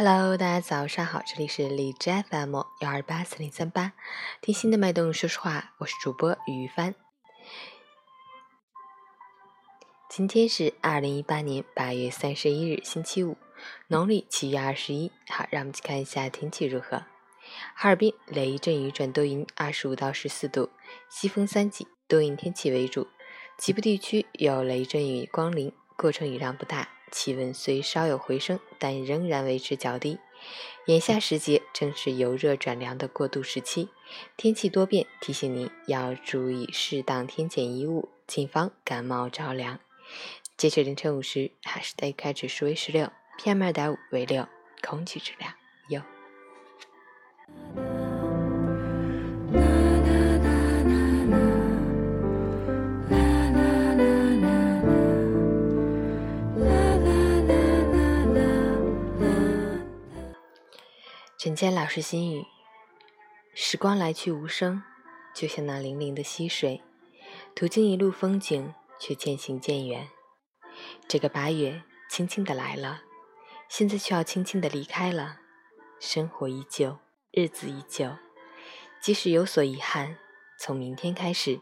[0.00, 3.94] Hello，大家早上好，这里是荔枝 FM 幺二八四零三八，
[4.40, 6.94] 听心的脉动，说实话，我是主播于帆。
[10.08, 13.36] 今天是二零一八年八月三十一日，星期五，
[13.88, 15.10] 农历七月二十一。
[15.28, 16.98] 好，让我们去看一下天气如何。
[17.74, 20.70] 哈尔滨雷阵雨转多云，二十五到十四度，
[21.10, 23.08] 西风三级，多云天气为主，
[23.58, 26.88] 局部地区有雷阵雨光临，过程雨量不大。
[27.10, 30.18] 气温虽稍有回升，但仍然维持较低。
[30.86, 33.88] 眼下时节正是由热转凉的过渡时期，
[34.36, 39.80] 天气多变，提醒您要注意适当添减衣物，谨防感冒着凉。
[40.56, 44.48] 截止凌晨五时，哈市的 AQI 指数为十六，PM 二点五为六，
[44.80, 45.52] 空气质量
[45.88, 47.97] 优。
[61.38, 62.44] 陈坚老师心语：
[63.54, 64.82] 时光来去无声，
[65.32, 66.82] 就像那粼粼的溪水，
[67.54, 70.08] 途经一路风景，却渐行渐远。
[71.06, 73.02] 这个八月轻轻的来了，
[73.68, 75.38] 现在却要轻轻的离开了。
[76.00, 76.98] 生活依旧，
[77.30, 78.16] 日子依旧，
[79.00, 80.18] 即使有所遗憾，
[80.58, 81.60] 从明天开始，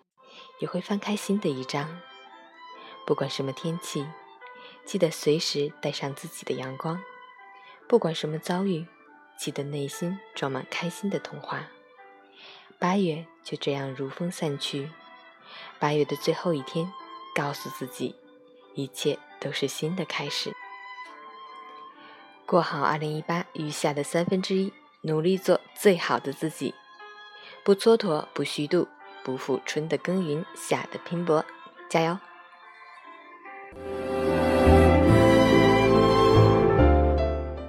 [0.58, 2.00] 也会翻开新的一章。
[3.06, 4.06] 不管什么天气，
[4.86, 6.98] 记得随时带上自己的阳光。
[7.86, 8.86] 不管什么遭遇。
[9.37, 11.69] 记得内心装满开心的童话。
[12.79, 14.91] 八月就这样如风散去。
[15.79, 16.92] 八月的最后一天，
[17.34, 18.14] 告诉自己，
[18.75, 20.53] 一切都是新的开始。
[22.45, 26.75] 过好二零一八余下的三分之一，努力做最好的自己，
[27.64, 28.89] 不蹉跎，不虚度，
[29.25, 31.45] 不负春的耕耘，夏的拼搏，
[31.89, 32.19] 加油！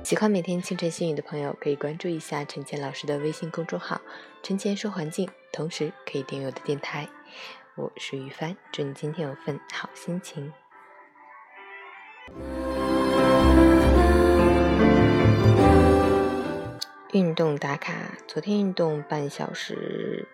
[0.07, 3.99] 喜欢每天清晨新语的朋友，可以关注一下陈倩老师的微信公众号
[4.41, 7.09] “陈倩说环境”，同时可以订阅我的电台。
[7.75, 10.53] 我是于帆，祝你今天有份好心情。
[17.11, 17.93] 运动打卡，
[18.25, 20.25] 昨天运动半小时，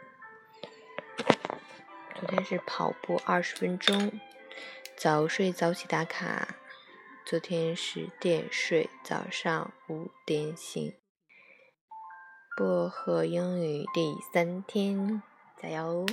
[2.13, 4.11] 昨天是跑步二十分钟，
[4.95, 6.57] 早睡早起打卡。
[7.33, 10.93] 昨天十点睡，早上五点醒。
[12.55, 15.23] 薄荷英语第三天，
[15.59, 16.05] 加油！